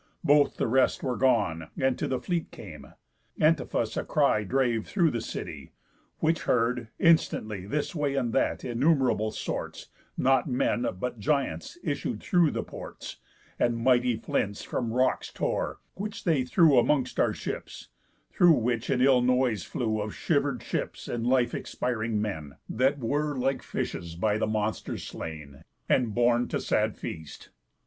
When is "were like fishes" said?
22.97-24.15